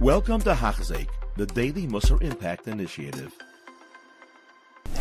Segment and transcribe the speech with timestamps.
[0.00, 3.32] Welcome to Hachzik, the Daily Musar Impact Initiative.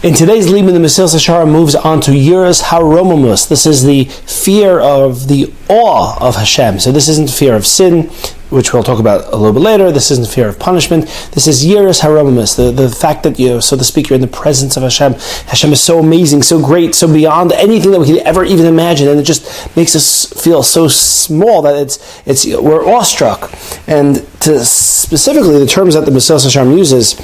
[0.02, 3.48] In today's Liman, the Mesilas Yesharim moves on to Yiras Haromamus.
[3.48, 6.80] This is the fear of the awe of Hashem.
[6.80, 8.10] So this isn't fear of sin,
[8.50, 9.92] which we'll talk about a little bit later.
[9.92, 11.06] This isn't fear of punishment.
[11.32, 14.28] This is Yiras Haromamus, the, the fact that you, so to speak, you're in the
[14.28, 15.14] presence of Hashem.
[15.48, 19.08] Hashem is so amazing, so great, so beyond anything that we could ever even imagine,
[19.08, 23.52] and it just makes us feel so small that it's it's we're awestruck.
[23.88, 27.16] And to specifically the terms that the Mesilas Yesharim uses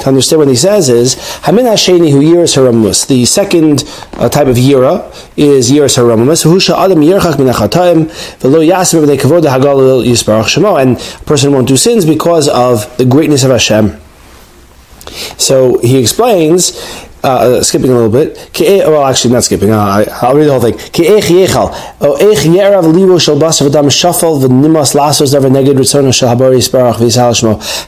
[0.00, 3.06] to understand what he says is Hamin Hasheni hu yiras haromamus.
[3.06, 3.84] The second
[4.14, 6.42] uh, type of yira is yiras haromamus.
[6.44, 8.06] Hu adam yirchak min achatayim
[8.40, 10.80] v'lo yasim b'nei kavod hagal yisbarach shemo.
[10.80, 14.00] And a person won't do sins because of the greatness of Hashem.
[15.38, 16.72] So he explains
[17.24, 18.50] uh, uh, skipping a little bit.
[18.60, 19.70] Well, actually, not skipping.
[19.70, 20.76] Uh, I, will read the whole thing.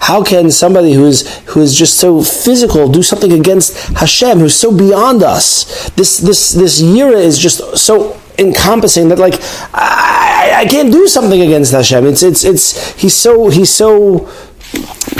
[0.00, 4.74] How can somebody who's who is just so physical do something against Hashem, who's so
[4.74, 5.90] beyond us?
[5.90, 9.34] This this this yira is just so encompassing that like
[9.74, 12.06] I, I can't do something against Hashem.
[12.06, 14.30] It's it's it's he's so he's so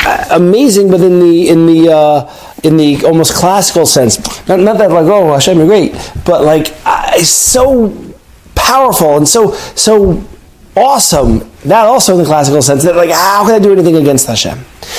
[0.06, 2.33] uh, amazing, but in the in the uh,
[2.67, 4.19] in the almost classical sense.
[4.48, 5.92] Not, not that like oh Hashem you're great,
[6.25, 8.14] but like uh, so
[8.55, 10.25] powerful and so so
[10.77, 11.50] awesome.
[11.64, 14.59] That also in the classical sense that like how can I do anything against Hashem?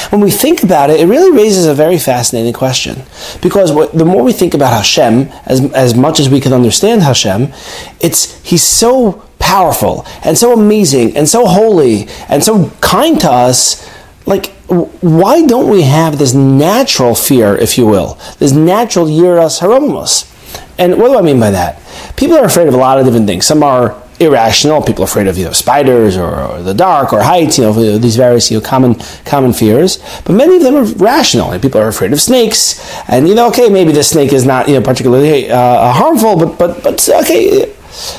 [0.09, 3.03] When we think about it, it really raises a very fascinating question
[3.41, 7.53] because the more we think about Hashem, as as much as we can understand Hashem,
[7.99, 13.86] it's he's so powerful and so amazing and so holy and so kind to us
[14.27, 20.33] like why don't we have this natural fear, if you will, this natural yiras haromamus?
[20.77, 21.81] And what do I mean by that?
[22.17, 23.45] People are afraid of a lot of different things.
[23.45, 24.81] Some are irrational.
[24.81, 27.57] People are afraid of you know spiders or, or, the dark or heights.
[27.57, 29.97] You know these various you know common common fears.
[30.25, 31.51] But many of them are rational.
[31.51, 32.79] And people are afraid of snakes.
[33.07, 36.57] And you know, okay, maybe the snake is not you know particularly uh, harmful, but
[36.59, 37.73] but but okay.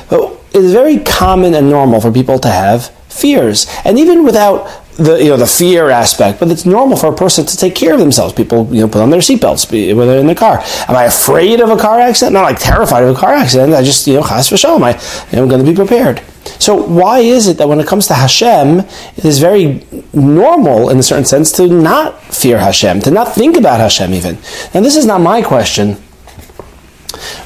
[0.09, 4.67] But it is very common and normal for people to have fears, and even without
[4.99, 7.95] the you know the fear aspect, but it's normal for a person to take care
[7.95, 8.35] of themselves.
[8.35, 10.59] People you know put on their seatbelts when they're in the car.
[10.89, 12.35] Am I afraid of a car accident?
[12.35, 13.73] Not like terrified of a car accident.
[13.75, 14.83] I just you know chas v'shalom.
[14.83, 16.21] I am going to be prepared.
[16.59, 20.99] So why is it that when it comes to Hashem, it is very normal in
[20.99, 24.39] a certain sense to not fear Hashem, to not think about Hashem even?
[24.75, 25.97] And this is not my question.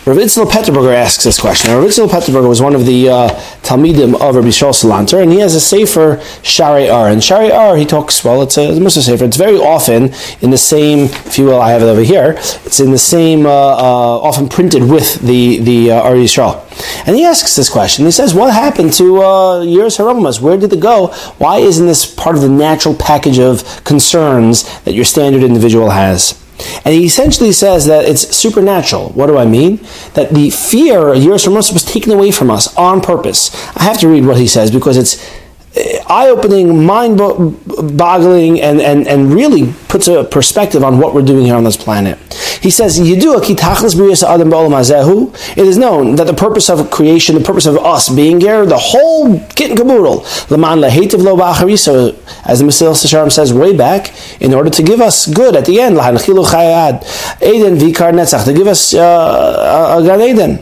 [0.05, 1.71] Rav Itzel Peterburger asks this question.
[1.71, 3.29] Rav Itzel Peterburger was one of the uh,
[3.63, 7.09] Talmidim of Rabbi Shol Salanter, and he has a sefer Shaarei Ohr.
[7.09, 9.25] And Shaarei Ohr, he talks, well, it's a, it's a Musar sefer.
[9.25, 12.35] It's very often in the same, if you will, I have it over here,
[12.65, 16.13] it's in the same, uh, uh, often printed with the, the uh.
[17.07, 18.05] And he asks this question.
[18.05, 20.41] He says, what happened to uh, Yiras Haromamus?
[20.41, 21.09] Where did it go?
[21.39, 26.42] Why isn't this part of the natural package of concerns that your standard individual has?
[26.85, 29.11] And he essentially says that it's supernatural.
[29.11, 29.79] What do I mean?
[30.15, 33.51] That the fear, Yiras Ramos, was taken away from us on purpose.
[33.77, 35.23] I have to read what he says because it's
[35.77, 41.55] uh, eye-opening, mind-boggling, and, and, and really puts a perspective on what we're doing here
[41.55, 42.19] on this planet.
[42.63, 43.35] He says, It is
[45.79, 49.71] known that the purpose of creation, the purpose of us being here, the whole kit
[49.71, 50.57] and caboodle, so
[52.45, 55.81] as the Mesilas Yesharim says way back, in order to give us good at the
[55.81, 56.03] end, to
[58.53, 60.59] give us uh, a Gan Eden,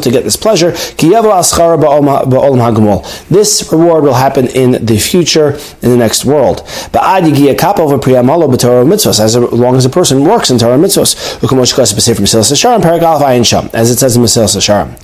[0.00, 0.72] to get this pleasure,
[3.30, 6.62] this reward will happen in the future, in the next world.
[9.26, 11.14] As long as a person works in Torah mitzvos,
[13.74, 14.96] as it says in Mesilas Yesharim.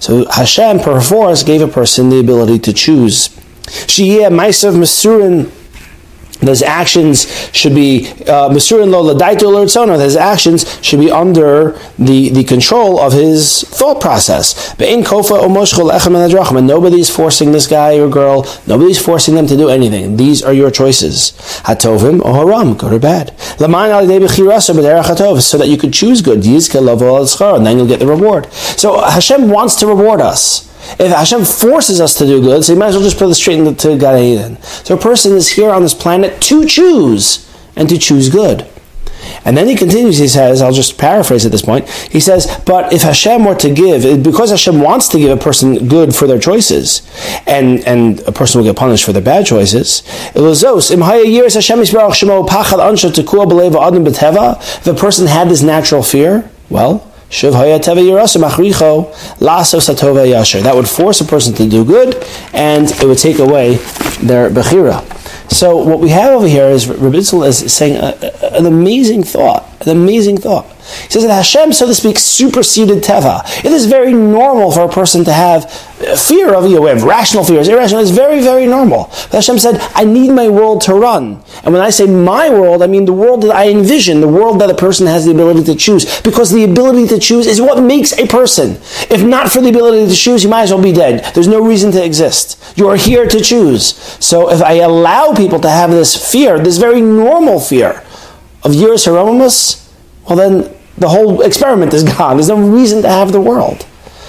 [0.00, 3.28] So Hashem perforce gave a person the ability to choose.
[3.68, 5.50] Shiyeh Maisav Masurin
[6.40, 12.44] his actions should be uh Masurin lo ladaito His actions should be under the, the
[12.44, 14.74] control of his thought process.
[14.80, 18.46] In kofa And nobody's forcing this guy or girl.
[18.66, 20.16] Nobody's forcing them to do anything.
[20.16, 21.32] These are your choices.
[21.64, 23.38] Hatovim or haram, good or bad.
[23.48, 23.66] So
[25.58, 26.38] that you could choose good.
[26.38, 28.52] And then you'll get the reward.
[28.52, 30.67] So Hashem wants to reward us.
[30.98, 33.34] If Hashem forces us to do good, so you might as well just put it
[33.34, 34.62] straight into Gan Eden.
[34.62, 38.66] So a person is here on this planet to choose and to choose good.
[39.44, 41.88] And then he continues, he says, I'll just paraphrase at this point.
[41.88, 45.88] He says, But if Hashem were to give, because Hashem wants to give a person
[45.88, 47.02] good for their choices,
[47.46, 50.02] and, and a person will get punished for their bad choices,
[54.78, 57.07] if a person had this natural fear, well,
[60.62, 63.76] That would force a person to do good, and it would take away
[64.22, 65.04] their bechira.
[65.50, 70.38] So what we have over here is Rabbi is saying an amazing thought, an amazing
[70.38, 70.66] thought.
[70.88, 73.42] He says that Hashem, so to speak, superseded Teva.
[73.64, 75.70] It is very normal for a person to have
[76.16, 78.00] fear of, you know, we have rational fears, irrational.
[78.00, 79.04] It's very, very normal.
[79.04, 81.42] But Hashem said, I need my world to run.
[81.64, 84.60] And when I say my world, I mean the world that I envision, the world
[84.60, 86.20] that a person has the ability to choose.
[86.22, 88.78] Because the ability to choose is what makes a person.
[89.10, 91.34] If not for the ability to choose, you might as well be dead.
[91.34, 92.76] There's no reason to exist.
[92.76, 93.94] You are here to choose.
[94.24, 98.04] So if I allow people to have this fear, this very normal fear
[98.62, 99.90] of Yiras Haromamus,
[100.28, 102.36] well then the whole experiment is gone.
[102.36, 103.86] There's no reason to have the world.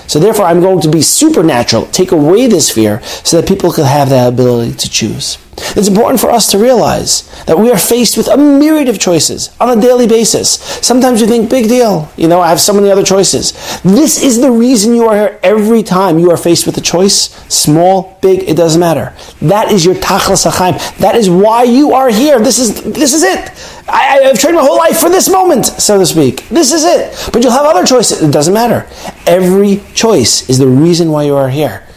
[0.07, 3.85] So therefore, I'm going to be supernatural, take away this fear, so that people can
[3.85, 5.37] have that ability to choose.
[5.75, 9.49] It's important for us to realize that we are faced with a myriad of choices
[9.59, 10.59] on a daily basis.
[10.85, 13.53] Sometimes we think, big deal, you know, I have so many other choices.
[13.81, 17.29] This is the reason you are here every time you are faced with a choice,
[17.53, 19.13] small, big, it doesn't matter.
[19.41, 20.97] That is your tachlis hachaim.
[20.97, 22.39] That is why you are here.
[22.39, 23.51] This is, this is it.
[23.87, 26.47] I, have trained my whole life for this moment, so to speak.
[26.49, 27.31] This is it.
[27.33, 28.21] But you'll have other choices.
[28.21, 28.87] It doesn't matter.
[29.25, 31.87] Every choice is the reason why you are here.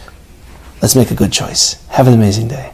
[0.81, 1.85] Let's make a good choice.
[1.89, 2.73] Have an amazing day.